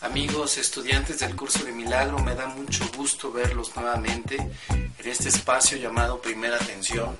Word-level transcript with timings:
Amigos 0.00 0.58
estudiantes 0.58 1.20
del 1.20 1.36
curso 1.36 1.64
de 1.64 1.72
Milagro, 1.72 2.18
me 2.20 2.34
da 2.34 2.46
mucho 2.48 2.84
gusto 2.96 3.30
verlos 3.32 3.74
nuevamente 3.76 4.36
en 4.70 5.08
este 5.08 5.28
espacio 5.28 5.78
llamado 5.78 6.20
Primera 6.20 6.56
Atención, 6.56 7.18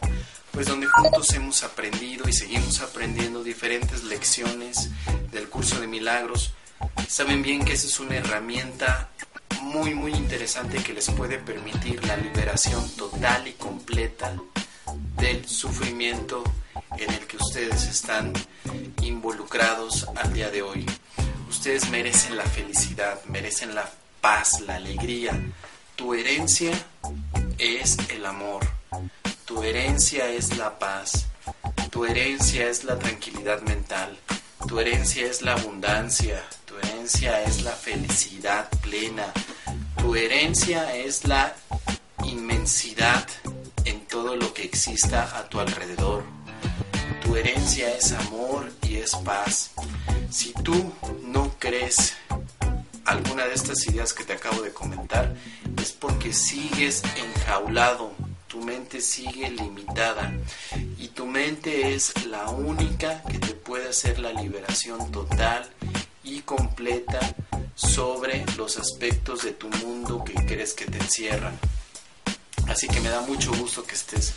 pues 0.52 0.66
donde 0.66 0.86
juntos 0.86 1.32
hemos 1.32 1.62
aprendido 1.62 2.28
y 2.28 2.32
seguimos 2.32 2.80
aprendiendo 2.80 3.42
diferentes 3.42 4.04
lecciones 4.04 4.90
del 5.30 5.48
curso 5.48 5.80
de 5.80 5.86
Milagros. 5.86 6.52
Saben 7.08 7.42
bien 7.42 7.64
que 7.64 7.72
esa 7.72 7.86
es 7.86 7.98
una 8.00 8.16
herramienta 8.16 9.10
muy 9.62 9.94
muy 9.94 10.12
interesante 10.12 10.82
que 10.82 10.92
les 10.92 11.10
puede 11.10 11.38
permitir 11.38 12.04
la 12.04 12.16
liberación 12.16 12.88
total 12.96 13.46
y 13.48 13.52
completa 13.52 14.34
del 15.16 15.48
sufrimiento 15.48 16.42
en 16.98 17.10
el 17.10 17.26
que 17.26 17.36
ustedes 17.36 17.86
están 17.86 18.32
involucrados 19.00 20.06
al 20.16 20.32
día 20.32 20.50
de 20.50 20.62
hoy. 20.62 20.84
Ustedes 21.48 21.88
merecen 21.90 22.36
la 22.36 22.44
felicidad, 22.44 23.22
merecen 23.26 23.74
la 23.74 23.90
paz, 24.20 24.60
la 24.60 24.76
alegría. 24.76 25.38
Tu 25.96 26.14
herencia 26.14 26.72
es 27.58 27.96
el 28.10 28.26
amor. 28.26 28.81
Tu 29.44 29.62
herencia 29.62 30.28
es 30.28 30.56
la 30.56 30.78
paz. 30.78 31.26
Tu 31.90 32.04
herencia 32.04 32.68
es 32.68 32.84
la 32.84 32.98
tranquilidad 32.98 33.60
mental. 33.62 34.16
Tu 34.68 34.78
herencia 34.78 35.26
es 35.26 35.42
la 35.42 35.54
abundancia. 35.54 36.42
Tu 36.64 36.76
herencia 36.78 37.42
es 37.42 37.62
la 37.62 37.72
felicidad 37.72 38.68
plena. 38.80 39.26
Tu 39.98 40.14
herencia 40.14 40.94
es 40.94 41.26
la 41.26 41.54
inmensidad 42.24 43.26
en 43.84 44.06
todo 44.06 44.36
lo 44.36 44.54
que 44.54 44.64
exista 44.64 45.36
a 45.36 45.48
tu 45.48 45.58
alrededor. 45.58 46.22
Tu 47.24 47.36
herencia 47.36 47.94
es 47.96 48.12
amor 48.12 48.72
y 48.82 48.96
es 48.96 49.14
paz. 49.16 49.72
Si 50.30 50.52
tú 50.52 50.92
no 51.24 51.54
crees 51.58 52.14
alguna 53.04 53.44
de 53.44 53.54
estas 53.54 53.86
ideas 53.86 54.12
que 54.12 54.24
te 54.24 54.34
acabo 54.34 54.62
de 54.62 54.72
comentar, 54.72 55.34
es 55.80 55.92
porque 55.92 56.32
sigues 56.32 57.02
enjaulado, 57.16 58.11
tu 58.52 58.60
mente 58.60 59.00
sigue 59.00 59.48
limitada 59.48 60.30
y 60.98 61.08
tu 61.08 61.24
mente 61.24 61.94
es 61.94 62.26
la 62.26 62.50
única 62.50 63.22
que 63.22 63.38
te 63.38 63.54
puede 63.54 63.88
hacer 63.88 64.18
la 64.18 64.30
liberación 64.30 65.10
total 65.10 65.70
y 66.22 66.42
completa 66.42 67.34
sobre 67.74 68.44
los 68.58 68.76
aspectos 68.76 69.44
de 69.44 69.52
tu 69.52 69.70
mundo 69.70 70.22
que 70.22 70.34
crees 70.34 70.74
que 70.74 70.84
te 70.84 70.98
encierran. 70.98 71.58
Así 72.68 72.88
que 72.88 73.00
me 73.00 73.08
da 73.08 73.22
mucho 73.22 73.54
gusto 73.54 73.84
que 73.84 73.94
estés 73.94 74.34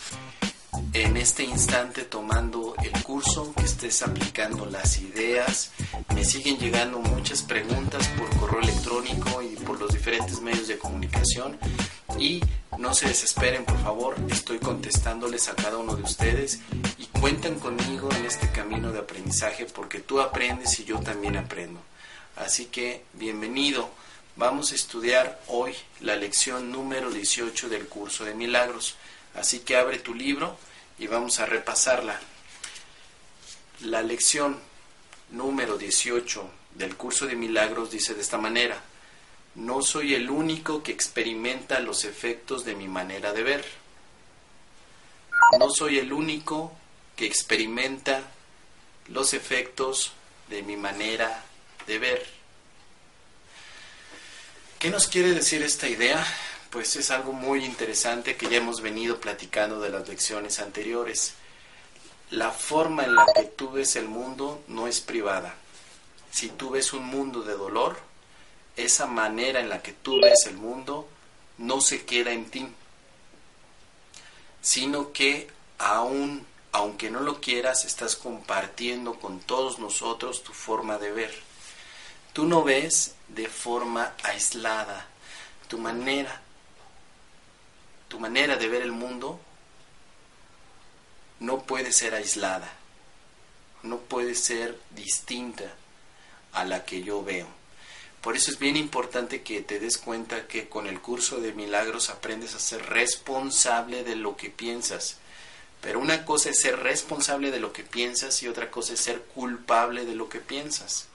en 0.93 1.17
este 1.17 1.43
instante 1.43 2.03
tomando 2.03 2.73
el 2.81 3.03
curso, 3.03 3.53
que 3.53 3.63
estés 3.65 4.01
aplicando 4.01 4.65
las 4.65 4.97
ideas. 4.97 5.71
Me 6.13 6.23
siguen 6.23 6.57
llegando 6.57 6.99
muchas 6.99 7.41
preguntas 7.41 8.07
por 8.17 8.29
correo 8.37 8.61
electrónico 8.61 9.41
y 9.41 9.57
por 9.57 9.77
los 9.77 9.91
diferentes 9.91 10.39
medios 10.39 10.69
de 10.69 10.77
comunicación. 10.77 11.57
Y 12.17 12.41
no 12.77 12.93
se 12.93 13.07
desesperen, 13.07 13.65
por 13.65 13.81
favor, 13.81 14.15
estoy 14.29 14.59
contestándoles 14.59 15.49
a 15.49 15.55
cada 15.55 15.77
uno 15.77 15.95
de 15.95 16.03
ustedes 16.03 16.59
y 16.97 17.05
cuentan 17.07 17.59
conmigo 17.59 18.09
en 18.11 18.25
este 18.25 18.51
camino 18.51 18.91
de 18.91 18.99
aprendizaje 18.99 19.65
porque 19.65 19.99
tú 19.99 20.21
aprendes 20.21 20.79
y 20.79 20.85
yo 20.85 20.99
también 20.99 21.35
aprendo. 21.37 21.81
Así 22.35 22.65
que 22.65 23.03
bienvenido. 23.13 23.89
Vamos 24.37 24.71
a 24.71 24.75
estudiar 24.75 25.41
hoy 25.47 25.73
la 26.01 26.15
lección 26.15 26.71
número 26.71 27.11
18 27.11 27.69
del 27.69 27.87
curso 27.87 28.25
de 28.25 28.33
milagros. 28.33 28.95
Así 29.33 29.59
que 29.59 29.77
abre 29.77 29.99
tu 29.99 30.13
libro 30.13 30.57
y 30.97 31.07
vamos 31.07 31.39
a 31.39 31.45
repasarla. 31.45 32.19
La 33.81 34.01
lección 34.01 34.57
número 35.31 35.77
18 35.77 36.49
del 36.75 36.95
curso 36.95 37.25
de 37.25 37.35
milagros 37.35 37.91
dice 37.91 38.13
de 38.13 38.21
esta 38.21 38.37
manera, 38.37 38.81
no 39.55 39.81
soy 39.81 40.13
el 40.13 40.29
único 40.29 40.83
que 40.83 40.91
experimenta 40.91 41.79
los 41.79 42.05
efectos 42.05 42.65
de 42.65 42.75
mi 42.75 42.87
manera 42.87 43.33
de 43.33 43.43
ver. 43.43 43.65
No 45.59 45.69
soy 45.69 45.99
el 45.99 46.13
único 46.13 46.73
que 47.15 47.25
experimenta 47.25 48.21
los 49.07 49.33
efectos 49.33 50.13
de 50.49 50.63
mi 50.63 50.75
manera 50.75 51.43
de 51.87 51.99
ver. 51.99 52.25
¿Qué 54.79 54.89
nos 54.89 55.07
quiere 55.07 55.31
decir 55.31 55.63
esta 55.63 55.87
idea? 55.87 56.25
pues 56.75 56.97
es 56.97 57.09
algo 57.09 57.31
muy 57.31 57.63
interesante 57.63 58.35
que 58.35 58.49
ya 58.49 58.57
hemos 58.57 58.81
venido 58.81 59.21
platicando 59.21 59.79
de 59.79 59.89
las 59.89 60.09
lecciones 60.09 60.59
anteriores. 60.59 61.33
La 62.31 62.51
forma 62.51 63.05
en 63.05 63.15
la 63.15 63.25
que 63.33 63.43
tú 63.43 63.71
ves 63.71 63.95
el 63.95 64.09
mundo 64.09 64.61
no 64.67 64.85
es 64.85 64.99
privada. 64.99 65.55
Si 66.31 66.49
tú 66.49 66.71
ves 66.71 66.91
un 66.91 67.05
mundo 67.05 67.43
de 67.43 67.53
dolor, 67.53 67.97
esa 68.75 69.05
manera 69.05 69.59
en 69.59 69.69
la 69.69 69.81
que 69.81 69.93
tú 69.93 70.19
ves 70.21 70.45
el 70.47 70.57
mundo 70.57 71.07
no 71.57 71.81
se 71.81 72.05
queda 72.05 72.31
en 72.31 72.49
ti, 72.49 72.67
sino 74.61 75.11
que 75.11 75.49
aún, 75.77 76.45
aunque 76.71 77.09
no 77.09 77.21
lo 77.21 77.39
quieras, 77.39 77.85
estás 77.85 78.15
compartiendo 78.15 79.19
con 79.19 79.39
todos 79.39 79.79
nosotros 79.79 80.43
tu 80.43 80.53
forma 80.53 80.97
de 80.97 81.11
ver. 81.11 81.33
Tú 82.33 82.45
no 82.45 82.63
ves 82.63 83.15
de 83.29 83.47
forma 83.47 84.13
aislada, 84.23 85.07
tu 85.67 85.77
manera 85.77 86.41
tu 88.07 88.19
manera 88.19 88.55
de 88.55 88.67
ver 88.67 88.81
el 88.81 88.91
mundo 88.91 89.39
no 91.39 91.63
puede 91.63 91.91
ser 91.91 92.15
aislada, 92.15 92.71
no 93.83 93.97
puede 93.97 94.35
ser 94.35 94.79
distinta 94.91 95.65
a 96.53 96.63
la 96.63 96.85
que 96.85 97.03
yo 97.03 97.23
veo. 97.23 97.47
Por 98.25 98.35
eso 98.35 98.49
es 98.49 98.57
bien 98.57 98.75
importante 98.75 99.43
que 99.43 99.61
te 99.61 99.79
des 99.79 99.99
cuenta 99.99 100.47
que 100.47 100.67
con 100.67 100.87
el 100.87 100.99
curso 100.99 101.41
de 101.41 101.53
milagros 101.53 102.09
aprendes 102.09 102.55
a 102.55 102.59
ser 102.59 102.83
responsable 102.87 104.03
de 104.03 104.15
lo 104.15 104.35
que 104.35 104.49
piensas. 104.49 105.17
Pero 105.79 105.99
una 105.99 106.25
cosa 106.25 106.49
es 106.49 106.59
ser 106.59 106.79
responsable 106.79 107.51
de 107.51 107.59
lo 107.59 107.71
que 107.71 107.83
piensas 107.83 108.41
y 108.41 108.47
otra 108.47 108.71
cosa 108.71 108.93
es 108.93 108.99
ser 108.99 109.21
culpable 109.21 110.05
de 110.05 110.15
lo 110.15 110.27
que 110.27 110.39
piensas. 110.39 111.05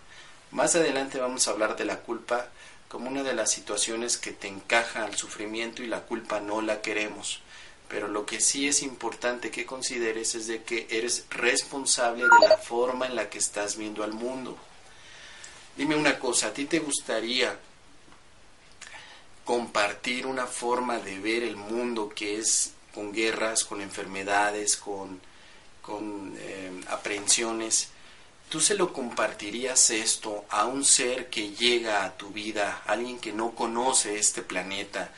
Más 0.53 0.77
adelante 0.77 1.19
vamos 1.19 1.49
a 1.49 1.51
hablar 1.51 1.75
de 1.75 1.85
la 1.85 1.99
culpa 1.99 2.47
como 2.87 3.11
una 3.11 3.25
de 3.25 3.35
las 3.35 3.51
situaciones 3.51 4.17
que 4.17 4.31
te 4.31 4.47
encaja 4.47 5.05
al 5.05 5.17
sufrimiento 5.17 5.83
y 5.83 5.89
la 5.89 6.03
culpa 6.03 6.39
no 6.39 6.63
la 6.63 6.81
queremos. 6.81 7.41
Pero 7.89 8.07
lo 8.07 8.25
que 8.25 8.41
sí 8.41 8.69
es 8.69 8.85
importante 8.85 9.51
que 9.51 9.67
consideres 9.67 10.37
es 10.37 10.47
de 10.47 10.63
que 10.63 10.87
eres 10.89 11.27
responsable 11.31 12.23
de 12.23 12.49
la 12.49 12.57
forma 12.57 13.07
en 13.09 13.17
la 13.17 13.29
que 13.31 13.39
estás 13.39 13.77
viendo 13.77 14.05
al 14.05 14.13
mundo. 14.13 14.57
Dime 15.77 15.95
una 15.95 16.19
cosa, 16.19 16.49
¿a 16.49 16.53
ti 16.53 16.67
te 16.67 16.79
gustaría 16.79 17.57
compartir 19.45 20.27
una 20.27 20.47
forma 20.47 20.99
de 20.99 21.19
ver 21.19 21.43
el 21.43 21.57
mundo 21.57 22.09
que 22.09 22.39
es 22.39 22.73
con 22.95 23.13
guerras, 23.13 23.65
con 23.65 23.81
enfermedades, 23.81 24.77
con, 24.77 25.21
con 25.81 26.35
eh, 26.39 26.71
aprehensiones? 26.89 27.89
¿Tú 28.51 28.61
se 28.61 28.75
lo 28.75 28.93
compartirías 28.93 29.91
esto 29.91 30.45
a 30.51 30.67
un 30.67 30.85
ser 30.85 31.31
que 31.31 31.51
llega 31.51 32.05
a 32.05 32.17
tu 32.17 32.31
vida, 32.31 32.83
alguien 32.85 33.21
que 33.21 33.33
no 33.33 33.53
conoce 33.53 34.19
este 34.19 34.43
planeta? 34.43 35.13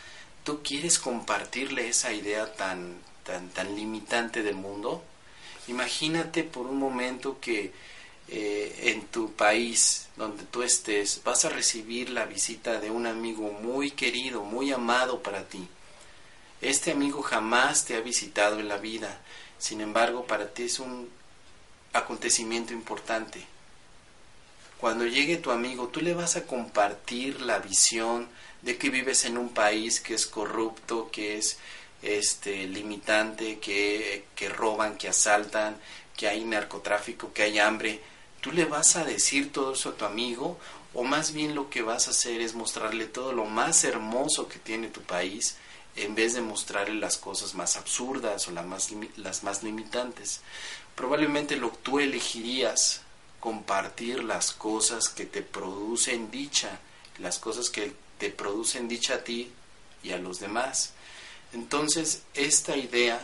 ¿Tú 0.44 0.62
quieres 0.62 0.98
compartirle 0.98 1.88
esa 1.88 2.12
idea 2.12 2.52
tan, 2.52 2.98
tan, 3.24 3.48
tan 3.48 3.74
limitante 3.74 4.42
del 4.42 4.56
mundo? 4.56 5.02
Imagínate 5.68 6.44
por 6.44 6.66
un 6.66 6.78
momento 6.78 7.38
que 7.40 7.72
eh, 8.34 8.90
en 8.90 9.02
tu 9.08 9.30
país, 9.34 10.08
donde 10.16 10.44
tú 10.44 10.62
estés, 10.62 11.20
vas 11.22 11.44
a 11.44 11.50
recibir 11.50 12.08
la 12.08 12.24
visita 12.24 12.80
de 12.80 12.90
un 12.90 13.06
amigo 13.06 13.52
muy 13.52 13.90
querido, 13.90 14.42
muy 14.42 14.72
amado 14.72 15.22
para 15.22 15.46
ti. 15.46 15.68
Este 16.62 16.92
amigo 16.92 17.20
jamás 17.20 17.84
te 17.84 17.94
ha 17.94 18.00
visitado 18.00 18.58
en 18.58 18.68
la 18.68 18.78
vida, 18.78 19.20
sin 19.58 19.82
embargo 19.82 20.24
para 20.26 20.48
ti 20.54 20.62
es 20.62 20.78
un 20.78 21.10
acontecimiento 21.92 22.72
importante. 22.72 23.44
Cuando 24.78 25.04
llegue 25.04 25.36
tu 25.36 25.50
amigo, 25.50 25.88
tú 25.88 26.00
le 26.00 26.14
vas 26.14 26.36
a 26.36 26.46
compartir 26.46 27.42
la 27.42 27.58
visión 27.58 28.30
de 28.62 28.78
que 28.78 28.88
vives 28.88 29.26
en 29.26 29.36
un 29.36 29.50
país 29.50 30.00
que 30.00 30.14
es 30.14 30.26
corrupto, 30.26 31.10
que 31.12 31.36
es 31.36 31.58
este 32.00 32.66
limitante, 32.66 33.58
que, 33.58 34.24
que 34.34 34.48
roban, 34.48 34.96
que 34.96 35.08
asaltan, 35.10 35.76
que 36.16 36.28
hay 36.28 36.44
narcotráfico, 36.44 37.30
que 37.34 37.42
hay 37.42 37.58
hambre. 37.58 38.00
¿Tú 38.42 38.52
le 38.52 38.66
vas 38.66 38.96
a 38.96 39.04
decir 39.04 39.50
todo 39.50 39.72
eso 39.72 39.88
a 39.88 39.96
tu 39.96 40.04
amigo? 40.04 40.58
O 40.92 41.02
más 41.04 41.32
bien 41.32 41.54
lo 41.54 41.70
que 41.70 41.80
vas 41.80 42.06
a 42.06 42.10
hacer 42.10 42.42
es 42.42 42.54
mostrarle 42.54 43.06
todo 43.06 43.32
lo 43.32 43.46
más 43.46 43.82
hermoso 43.84 44.48
que 44.48 44.58
tiene 44.58 44.88
tu 44.88 45.00
país 45.00 45.56
en 45.96 46.14
vez 46.14 46.34
de 46.34 46.42
mostrarle 46.42 46.94
las 46.94 47.16
cosas 47.16 47.54
más 47.54 47.76
absurdas 47.76 48.48
o 48.48 48.50
las 48.50 48.66
más, 48.66 48.90
las 49.16 49.42
más 49.42 49.62
limitantes 49.62 50.42
probablemente 50.94 51.56
lo 51.56 51.70
tú 51.70 51.98
elegirías 51.98 53.02
compartir 53.40 54.22
las 54.22 54.52
cosas 54.52 55.08
que 55.08 55.26
te 55.26 55.42
producen 55.42 56.30
dicha, 56.30 56.78
las 57.18 57.38
cosas 57.38 57.70
que 57.70 57.92
te 58.18 58.30
producen 58.30 58.88
dicha 58.88 59.14
a 59.14 59.24
ti 59.24 59.50
y 60.02 60.12
a 60.12 60.18
los 60.18 60.38
demás. 60.38 60.92
Entonces, 61.52 62.22
esta 62.34 62.76
idea 62.76 63.20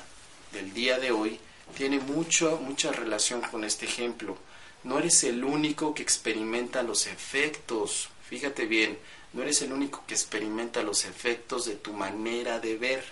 del 0.53 0.75
día 0.75 0.99
de 0.99 1.13
hoy 1.13 1.39
tiene 1.77 2.01
mucho, 2.01 2.59
mucha 2.63 2.91
relación 2.91 3.41
con 3.43 3.65
este 3.65 3.87
ejemplo. 3.87 4.37
No 4.85 4.99
eres 4.99 5.25
el 5.25 5.45
único 5.45 5.95
que 5.95 6.03
experimenta 6.03 6.83
los 6.83 7.07
efectos, 7.07 8.09
fíjate 8.29 8.67
bien, 8.67 8.99
no 9.33 9.43
eres 9.43 9.63
el 9.63 9.73
único 9.73 10.05
que 10.07 10.15
experimenta 10.15 10.83
los 10.83 11.05
efectos 11.05 11.67
de 11.67 11.77
tu 11.77 11.93
manera 11.93 12.61
de 12.61 12.77
ver. 12.77 13.05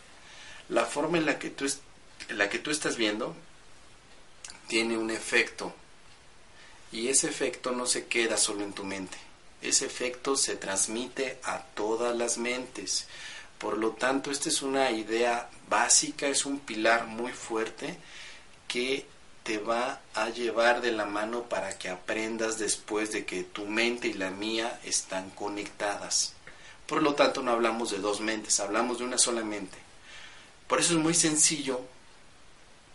La 0.69 0.85
forma 0.85 1.19
en 1.19 1.27
la 1.27 1.39
que 1.39 1.51
tú, 1.51 1.67
la 2.31 2.49
que 2.49 2.59
tú 2.59 2.71
estás 2.71 2.97
viendo 2.97 3.35
tiene 4.69 4.97
un 4.97 5.11
efecto 5.11 5.75
y 6.93 7.09
ese 7.09 7.29
efecto 7.29 7.73
no 7.73 7.87
se 7.87 8.07
queda 8.07 8.37
solo 8.37 8.65
en 8.65 8.73
tu 8.73 8.85
mente. 8.85 9.19
Ese 9.61 9.87
efecto 9.87 10.37
se 10.37 10.57
transmite 10.57 11.39
a 11.45 11.61
todas 11.63 12.17
las 12.17 12.39
mentes. 12.39 13.07
Por 13.59 13.79
lo 13.79 13.93
tanto, 13.93 14.31
esta 14.31 14.49
es 14.49 14.63
una 14.63 14.91
idea 14.91 15.51
básica, 15.69 16.27
es 16.29 16.47
un 16.47 16.61
pilar 16.61 17.07
muy 17.07 17.33
fuerte 17.33 17.99
que 18.69 19.07
te 19.47 19.59
va 19.59 20.01
a 20.15 20.29
llevar 20.29 20.81
de 20.81 20.91
la 20.91 21.05
mano 21.05 21.45
para 21.45 21.79
que 21.79 21.89
aprendas 21.89 22.59
después 22.59 23.13
de 23.13 23.25
que 23.25 23.45
tu 23.45 23.65
mente 23.65 24.09
y 24.09 24.15
la 24.15 24.33
mía 24.33 24.81
están 24.83 25.31
conectadas. 25.31 26.33
Por 26.89 27.01
lo 27.01 27.15
tanto, 27.15 27.43
no 27.43 27.53
hablamos 27.53 27.93
de 27.93 27.99
dos 27.99 28.21
mentes, 28.21 28.59
hablamos 28.59 28.99
de 28.99 29.05
una 29.05 29.19
sola 29.19 29.45
mente. 29.45 29.79
Por 30.67 30.81
eso 30.81 30.95
es 30.95 30.99
muy 30.99 31.15
sencillo 31.15 31.81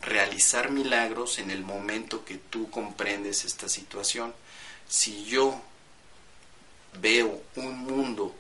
realizar 0.01 0.71
milagros 0.71 1.39
en 1.39 1.51
el 1.51 1.63
momento 1.63 2.25
que 2.25 2.37
tú 2.37 2.69
comprendes 2.69 3.45
esta 3.45 3.69
situación. 3.69 4.33
Si 4.89 5.23
yo 5.23 5.61
veo 6.99 7.43
un 7.55 7.77
mundo 7.77 8.35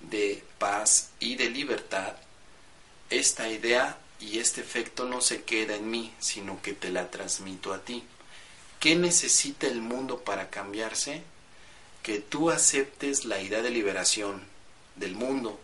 de 0.00 0.42
paz 0.58 1.10
y 1.20 1.36
de 1.36 1.50
libertad, 1.50 2.16
esta 3.10 3.46
idea 3.50 3.98
y 4.20 4.38
este 4.38 4.60
efecto 4.60 5.06
no 5.06 5.20
se 5.20 5.42
queda 5.42 5.74
en 5.74 5.90
mí, 5.90 6.12
sino 6.18 6.60
que 6.60 6.74
te 6.74 6.90
la 6.90 7.10
transmito 7.10 7.72
a 7.72 7.82
ti. 7.82 8.04
¿Qué 8.78 8.94
necesita 8.94 9.66
el 9.66 9.80
mundo 9.80 10.20
para 10.20 10.50
cambiarse? 10.50 11.22
Que 12.02 12.18
tú 12.18 12.50
aceptes 12.50 13.24
la 13.24 13.40
idea 13.40 13.62
de 13.62 13.70
liberación 13.70 14.42
del 14.96 15.14
mundo, 15.14 15.58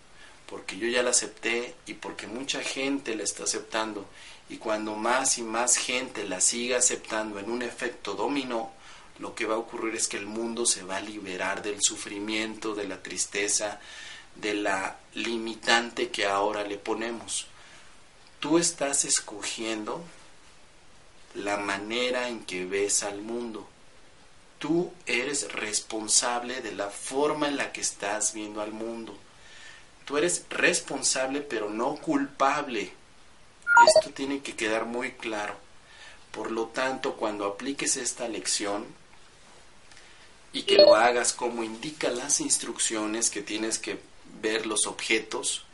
porque 0.47 0.79
yo 0.79 0.89
ya 0.89 1.03
la 1.03 1.11
acepté 1.11 1.75
y 1.87 1.95
porque 1.95 2.27
mucha 2.27 2.63
gente 2.63 3.15
la 3.15 3.25
está 3.25 3.45
aceptando. 3.45 4.07
Y 4.49 4.57
cuando 4.57 4.95
más 4.95 5.39
y 5.39 5.43
más 5.43 5.77
gente 5.77 6.25
la 6.25 6.41
siga 6.41 6.79
aceptando 6.79 7.39
en 7.39 7.51
un 7.51 7.63
efecto 7.63 8.15
dominó, 8.15 8.73
lo 9.19 9.35
que 9.35 9.47
va 9.47 9.55
a 9.55 9.59
ocurrir 9.59 9.95
es 9.95 10.09
que 10.09 10.19
el 10.19 10.27
mundo 10.27 10.67
se 10.67 10.83
va 10.83 10.97
a 10.97 11.01
liberar 11.01 11.63
del 11.63 11.81
sufrimiento, 11.81 12.75
de 12.75 12.87
la 12.87 13.03
tristeza, 13.03 13.81
de 14.35 14.55
la 14.55 14.99
limitante 15.15 16.11
que 16.11 16.27
ahora 16.27 16.65
le 16.65 16.77
ponemos. 16.77 17.47
Tú 18.41 18.59
estás 18.59 19.05
escogiendo 19.05 20.05
la 21.35 21.57
manera 21.57 22.29
en 22.29 22.45
que 22.45 22.65
ves 22.65 23.03
al 23.03 23.23
mundo. 23.23 23.69
Tú 24.59 24.93
eres 25.05 25.53
responsable 25.53 26.63
de 26.63 26.73
la 26.73 26.89
forma 26.89 27.49
en 27.49 27.57
la 27.57 27.73
que 27.73 27.81
estás 27.81 28.33
viendo 28.33 28.61
al 28.61 28.73
mundo. 28.73 29.17
Tú 30.05 30.17
eres 30.17 30.45
responsable 30.51 31.41
pero 31.41 31.69
no 31.69 31.97
culpable. 31.97 32.93
Esto 33.97 34.11
tiene 34.11 34.41
que 34.41 34.57
quedar 34.57 34.87
muy 34.87 35.13
claro. 35.13 35.55
Por 36.31 36.51
lo 36.51 36.67
tanto, 36.67 37.17
cuando 37.17 37.47
apliques 37.47 37.97
esta 37.97 38.29
lección 38.29 38.87
y 40.53 40.63
que 40.63 40.77
lo 40.77 40.95
hagas 40.95 41.33
como 41.33 41.63
indica 41.63 42.09
las 42.11 42.41
instrucciones 42.41 43.31
que 43.31 43.43
tienes 43.43 43.79
que 43.79 43.99
ver 44.41 44.67
los 44.67 44.87
objetos, 44.87 45.65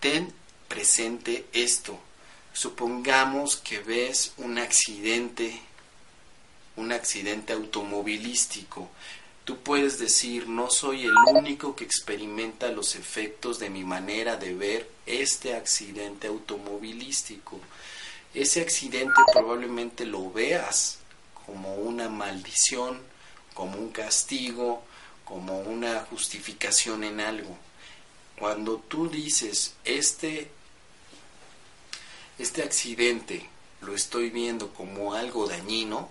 ten 0.00 0.32
presente 0.70 1.46
esto. 1.52 1.98
Supongamos 2.52 3.56
que 3.56 3.80
ves 3.80 4.32
un 4.36 4.56
accidente, 4.58 5.60
un 6.76 6.92
accidente 6.92 7.52
automovilístico. 7.52 8.88
Tú 9.44 9.58
puedes 9.58 9.98
decir, 9.98 10.46
no 10.48 10.70
soy 10.70 11.06
el 11.06 11.14
único 11.34 11.74
que 11.74 11.82
experimenta 11.82 12.68
los 12.68 12.94
efectos 12.94 13.58
de 13.58 13.68
mi 13.68 13.82
manera 13.82 14.36
de 14.36 14.54
ver 14.54 14.88
este 15.06 15.56
accidente 15.56 16.28
automovilístico. 16.28 17.58
Ese 18.32 18.60
accidente 18.60 19.20
probablemente 19.32 20.06
lo 20.06 20.30
veas 20.30 20.98
como 21.46 21.74
una 21.74 22.08
maldición, 22.08 23.00
como 23.54 23.76
un 23.76 23.90
castigo, 23.90 24.84
como 25.24 25.58
una 25.62 26.06
justificación 26.08 27.02
en 27.02 27.18
algo. 27.18 27.58
Cuando 28.38 28.76
tú 28.76 29.08
dices, 29.08 29.74
este 29.84 30.48
este 32.40 32.62
accidente 32.62 33.46
lo 33.82 33.94
estoy 33.94 34.30
viendo 34.30 34.72
como 34.72 35.12
algo 35.14 35.46
dañino, 35.46 36.08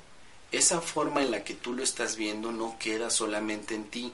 esa 0.51 0.79
forma 0.79 1.23
en 1.23 1.31
la 1.31 1.43
que 1.43 1.55
tú 1.55 1.73
lo 1.73 1.83
estás 1.83 2.15
viendo 2.15 2.51
no 2.51 2.77
queda 2.77 3.09
solamente 3.09 3.73
en 3.73 3.85
ti. 3.85 4.13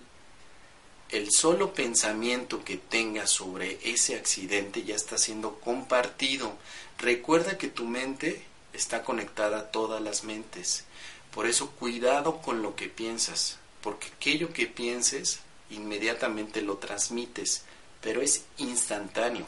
El 1.09 1.29
solo 1.31 1.73
pensamiento 1.73 2.63
que 2.63 2.77
tengas 2.77 3.31
sobre 3.31 3.79
ese 3.83 4.15
accidente 4.15 4.83
ya 4.83 4.95
está 4.95 5.17
siendo 5.17 5.59
compartido. 5.59 6.53
Recuerda 6.99 7.57
que 7.57 7.67
tu 7.67 7.85
mente 7.85 8.43
está 8.73 9.03
conectada 9.03 9.59
a 9.59 9.71
todas 9.71 10.01
las 10.01 10.23
mentes. 10.23 10.85
Por 11.33 11.47
eso 11.47 11.71
cuidado 11.71 12.41
con 12.41 12.61
lo 12.61 12.75
que 12.77 12.87
piensas, 12.87 13.57
porque 13.81 14.07
aquello 14.07 14.53
que 14.53 14.67
pienses 14.67 15.39
inmediatamente 15.69 16.61
lo 16.61 16.77
transmites, 16.77 17.63
pero 18.01 18.21
es 18.21 18.43
instantáneo, 18.57 19.45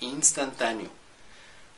instantáneo. 0.00 0.97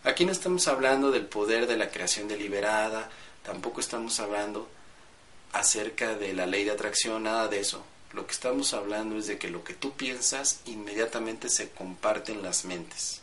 Aquí 0.03 0.25
no 0.25 0.33
estamos 0.33 0.67
hablando 0.67 1.11
del 1.11 1.27
poder 1.27 1.67
de 1.67 1.77
la 1.77 1.91
creación 1.91 2.27
deliberada, 2.27 3.11
tampoco 3.43 3.81
estamos 3.81 4.19
hablando 4.19 4.67
acerca 5.53 6.15
de 6.15 6.33
la 6.33 6.47
ley 6.47 6.65
de 6.65 6.71
atracción, 6.71 7.25
nada 7.25 7.49
de 7.49 7.61
eso. 7.61 7.85
Lo 8.13 8.27
que 8.27 8.33
estamos 8.33 8.73
hablando 8.73 9.19
es 9.19 9.27
de 9.27 9.39
que 9.39 9.51
lo 9.51 9.63
que 9.63 9.75
tú 9.75 9.93
piensas 9.93 10.61
inmediatamente 10.65 11.51
se 11.51 11.69
comparte 11.71 12.33
en 12.33 12.43
las 12.43 12.65
mentes. 12.65 13.21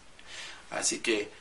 Así 0.70 1.00
que 1.00 1.32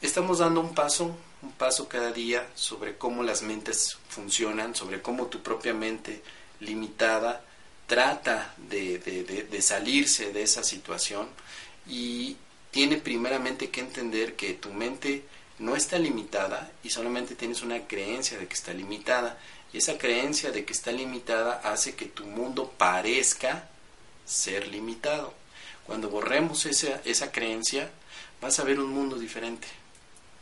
estamos 0.00 0.38
dando 0.38 0.60
un 0.60 0.74
paso, 0.74 1.14
un 1.42 1.52
paso 1.52 1.88
cada 1.88 2.10
día 2.10 2.48
sobre 2.54 2.96
cómo 2.96 3.22
las 3.22 3.42
mentes 3.42 3.98
funcionan, 4.08 4.74
sobre 4.74 5.02
cómo 5.02 5.26
tu 5.26 5.42
propia 5.42 5.74
mente 5.74 6.22
limitada 6.60 7.44
trata 7.86 8.54
de, 8.56 8.98
de, 8.98 9.24
de 9.44 9.62
salirse 9.62 10.32
de 10.32 10.42
esa 10.42 10.64
situación 10.64 11.28
y 11.86 12.36
tiene 12.76 12.98
primeramente 12.98 13.70
que 13.70 13.80
entender 13.80 14.36
que 14.36 14.52
tu 14.52 14.68
mente 14.68 15.24
no 15.58 15.76
está 15.76 15.98
limitada 15.98 16.70
y 16.84 16.90
solamente 16.90 17.34
tienes 17.34 17.62
una 17.62 17.86
creencia 17.86 18.36
de 18.36 18.46
que 18.46 18.52
está 18.52 18.74
limitada. 18.74 19.38
Y 19.72 19.78
esa 19.78 19.96
creencia 19.96 20.50
de 20.50 20.66
que 20.66 20.74
está 20.74 20.92
limitada 20.92 21.62
hace 21.64 21.94
que 21.94 22.04
tu 22.04 22.26
mundo 22.26 22.70
parezca 22.76 23.70
ser 24.26 24.68
limitado. 24.68 25.32
Cuando 25.86 26.10
borremos 26.10 26.66
esa, 26.66 27.00
esa 27.06 27.32
creencia, 27.32 27.90
vas 28.42 28.58
a 28.58 28.64
ver 28.64 28.78
un 28.78 28.90
mundo 28.90 29.16
diferente. 29.16 29.68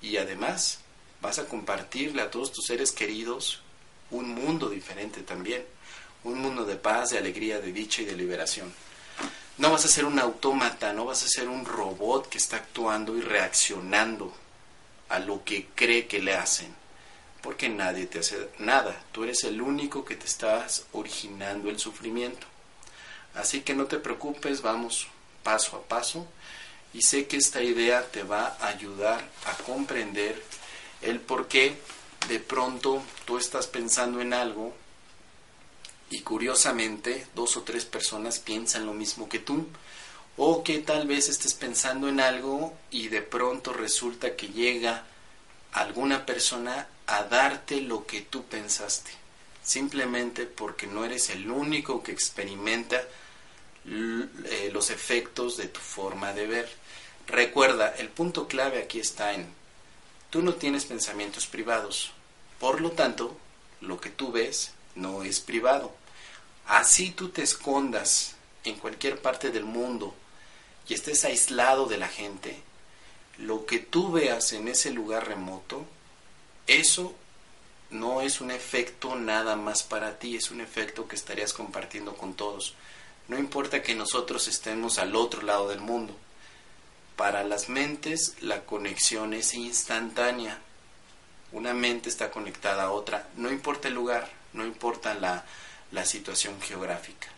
Y 0.03 0.17
además 0.17 0.81
vas 1.21 1.38
a 1.38 1.47
compartirle 1.47 2.21
a 2.21 2.33
todos 2.33 2.50
tus 2.50 2.67
seres 2.67 2.91
queridos 2.91 3.62
un 4.11 4.31
mundo 4.31 4.71
diferente 4.71 5.23
también. 5.23 5.64
Un 6.25 6.41
mundo 6.41 6.64
de 6.64 6.75
paz, 6.75 7.11
de 7.11 7.19
alegría, 7.19 7.61
de 7.61 7.73
dicha 7.73 8.03
y 8.03 8.07
de 8.07 8.17
liberación. 8.17 8.75
No 9.56 9.70
vas 9.70 9.84
a 9.84 9.88
ser 9.88 10.04
un 10.04 10.18
autómata, 10.18 10.92
no 10.92 11.04
vas 11.04 11.23
a 11.23 11.28
ser 11.28 11.49
un 11.49 11.64
robot 11.64 12.28
que 12.28 12.38
está 12.38 12.56
actuando 12.56 13.16
y 13.16 13.20
reaccionando 13.20 14.34
a 15.08 15.20
lo 15.20 15.44
que 15.44 15.68
cree 15.76 16.06
que 16.06 16.20
le 16.20 16.34
hacen, 16.34 16.75
porque 17.40 17.68
nadie 17.68 18.06
te 18.06 18.18
hace 18.18 18.49
nada, 18.58 19.00
tú 19.12 19.23
eres 19.23 19.44
el 19.44 19.62
único 19.62 20.04
que 20.04 20.16
te 20.16 20.26
estás 20.26 20.87
originando 20.92 21.70
el 21.70 21.78
sufrimiento. 21.78 22.46
Así 23.34 23.61
que 23.61 23.75
no 23.75 23.87
te 23.87 23.99
preocupes, 23.99 24.61
vamos 24.61 25.06
paso 25.44 25.76
a 25.76 25.82
paso 25.82 26.26
y 26.92 27.02
sé 27.02 27.26
que 27.26 27.37
esta 27.37 27.62
idea 27.62 28.11
te 28.11 28.23
va 28.23 28.56
a 28.61 28.68
ayudar 28.68 29.23
a 29.46 29.52
comprender 29.62 30.42
el 31.02 31.20
por 31.20 31.46
qué 31.46 31.76
de 32.28 32.40
pronto 32.40 33.02
tú 33.25 33.38
estás 33.38 33.66
pensando 33.66 34.20
en 34.20 34.32
algo 34.32 34.75
y 36.14 36.21
curiosamente 36.21 37.26
dos 37.35 37.56
o 37.56 37.62
tres 37.62 37.85
personas 37.85 38.38
piensan 38.38 38.87
lo 38.87 38.94
mismo 38.94 39.28
que 39.28 39.40
tú. 39.40 39.66
O 40.37 40.62
que 40.62 40.78
tal 40.78 41.09
vez 41.09 41.28
estés 41.28 41.54
pensando 41.54 42.09
en 42.09 42.21
algo 42.21 42.73
y 42.92 43.09
de 43.09 43.21
pronto 43.21 43.73
resulta 43.73 44.37
que 44.37 44.49
llega 44.49 45.06
alguna 45.73 46.25
persona 46.25 46.87
a 47.09 47.25
darte 47.25 47.80
lo 47.80 48.06
que 48.06 48.21
tú 48.21 48.44
pensaste. 48.44 49.11
Simplemente 49.64 50.47
porque 50.47 50.87
no 50.87 51.04
eres 51.04 51.30
el 51.30 51.50
único 51.50 52.00
que 52.04 52.12
experimenta 52.12 53.02
eh, 53.87 54.71
los 54.73 54.90
efectos 54.90 55.56
de 55.56 55.66
tu 55.66 55.80
forma 55.80 56.33
de 56.33 56.47
ver. 56.47 56.68
Recuerda, 57.26 57.92
el 57.99 58.09
punto 58.09 58.47
clave 58.47 58.80
aquí 58.80 59.00
está 59.00 59.33
en, 59.33 59.49
tú 60.30 60.42
no 60.42 60.54
tienes 60.54 60.85
pensamientos 60.85 61.49
privados. 61.49 62.12
Por 62.61 62.80
lo 62.80 62.92
tanto, 62.92 63.37
lo 63.80 64.00
que 64.00 64.11
tú 64.11 64.30
ves 64.30 64.71
no 64.94 65.25
es 65.25 65.40
privado. 65.40 66.03
Así 66.66 67.11
tú 67.11 67.28
te 67.28 67.42
escondas 67.42 68.37
en 68.64 68.76
cualquier 68.76 69.21
parte 69.21 69.50
del 69.50 69.64
mundo 69.64 70.14
y 70.88 70.94
estés 70.94 71.25
aislado 71.25 71.87
de 71.87 71.99
la 71.99 72.09
gente, 72.09 72.62
lo 73.38 73.66
que 73.66 73.78
tú 73.78 74.12
veas 74.12 74.52
en 74.52 74.68
ese 74.68 74.90
lugar 74.90 75.26
remoto, 75.26 75.85
eso 76.66 77.14
no 77.90 78.23
es 78.23 78.40
un 78.40 78.50
efecto 78.50 79.16
nada 79.16 79.56
más 79.56 79.83
para 79.83 80.18
ti, 80.18 80.37
es 80.37 80.50
un 80.50 80.61
efecto 80.61 81.06
que 81.06 81.16
estarías 81.16 81.52
compartiendo 81.52 82.16
con 82.16 82.35
todos. 82.35 82.75
No 83.28 83.38
importa 83.38 83.83
que 83.83 83.94
nosotros 83.94 84.49
estemos 84.49 84.99
al 84.99 85.16
otro 85.16 85.42
lado 85.42 85.68
del 85.68 85.80
mundo. 85.80 86.16
Para 87.16 87.44
las 87.44 87.68
mentes 87.68 88.37
la 88.40 88.64
conexión 88.64 89.33
es 89.35 89.54
instantánea. 89.54 90.59
Una 91.52 91.73
mente 91.73 92.09
está 92.09 92.30
conectada 92.30 92.85
a 92.85 92.90
otra, 92.90 93.28
no 93.37 93.50
importa 93.50 93.88
el 93.88 93.94
lugar, 93.94 94.28
no 94.52 94.66
importa 94.66 95.14
la, 95.14 95.44
la 95.95 96.05
situación 96.05 96.61
geográfica. 96.61 97.29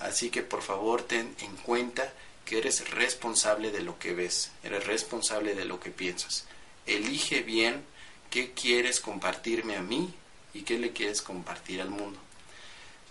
Así 0.00 0.30
que 0.30 0.42
por 0.42 0.62
favor 0.62 1.02
ten 1.02 1.36
en 1.40 1.54
cuenta 1.56 2.12
que 2.44 2.58
eres 2.58 2.90
responsable 2.90 3.70
de 3.70 3.82
lo 3.82 3.98
que 3.98 4.14
ves, 4.14 4.50
eres 4.64 4.86
responsable 4.86 5.54
de 5.54 5.66
lo 5.66 5.78
que 5.78 5.90
piensas. 5.90 6.46
Elige 6.86 7.42
bien 7.42 7.84
qué 8.30 8.52
quieres 8.52 8.98
compartirme 8.98 9.76
a 9.76 9.82
mí 9.82 10.12
y 10.54 10.62
qué 10.62 10.78
le 10.78 10.92
quieres 10.92 11.22
compartir 11.22 11.80
al 11.80 11.90
mundo. 11.90 12.18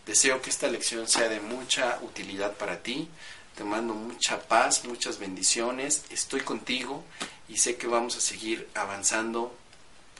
Deseo 0.05 0.41
que 0.41 0.49
esta 0.49 0.67
lección 0.67 1.07
sea 1.07 1.29
de 1.29 1.39
mucha 1.39 1.99
utilidad 2.01 2.53
para 2.57 2.81
ti. 2.81 3.07
Te 3.55 3.63
mando 3.63 3.93
mucha 3.93 4.41
paz, 4.47 4.83
muchas 4.85 5.19
bendiciones. 5.19 6.03
Estoy 6.09 6.41
contigo 6.41 7.03
y 7.47 7.57
sé 7.57 7.77
que 7.77 7.87
vamos 7.87 8.17
a 8.17 8.21
seguir 8.21 8.67
avanzando 8.73 9.55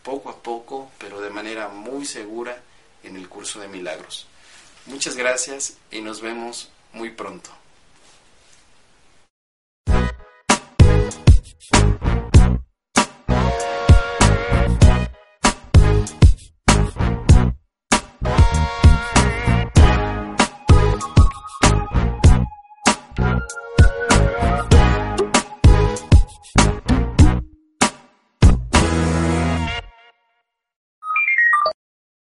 poco 0.03 0.29
a 0.29 0.37
poco, 0.37 0.91
pero 0.99 1.19
de 1.19 1.31
manera 1.31 1.67
muy 1.67 2.05
segura 2.05 2.61
en 3.03 3.15
el 3.17 3.27
curso 3.27 3.59
de 3.59 3.67
milagros. 3.67 4.27
Muchas 4.85 5.15
gracias 5.15 5.77
y 5.91 6.01
nos 6.01 6.21
vemos 6.21 6.69
muy 6.93 7.11
pronto. 7.11 7.60